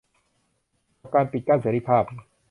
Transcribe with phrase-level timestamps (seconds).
[0.99, 2.03] กับการปิดกั้นเสรีภาพ